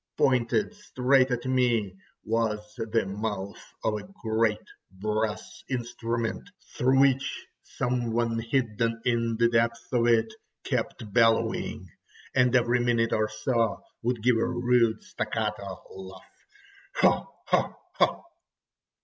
Pointed 0.17 0.73
straight 0.73 1.29
at 1.29 1.45
me 1.45 1.95
was 2.23 2.73
the 2.75 3.05
mouth 3.05 3.59
of 3.83 3.93
a 3.99 4.09
great 4.23 4.67
brass 4.89 5.63
instrument, 5.69 6.49
through 6.75 6.99
which 7.01 7.45
some 7.61 8.11
one 8.11 8.39
hidden 8.39 8.99
in 9.05 9.37
the 9.37 9.47
depths 9.47 9.85
of 9.93 10.07
it 10.07 10.33
kept 10.63 11.13
bellowing, 11.13 11.87
and 12.33 12.55
every 12.55 12.79
minute 12.79 13.13
or 13.13 13.29
so 13.29 13.83
would 14.01 14.23
give 14.23 14.37
a 14.37 14.47
rude 14.47 15.03
staccato 15.03 15.83
laugh: 15.91 16.45
"Ho! 16.95 17.27
ho! 17.45 18.23